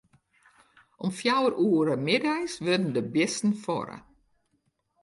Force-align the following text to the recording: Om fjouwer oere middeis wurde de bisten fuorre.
Om 1.03 1.11
fjouwer 1.19 1.53
oere 1.71 1.95
middeis 2.09 2.53
wurde 2.65 2.89
de 2.95 3.03
bisten 3.13 3.51
fuorre. 3.63 3.97